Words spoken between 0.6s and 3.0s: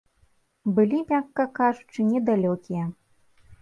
Былі, мякка кажучы, недалёкія.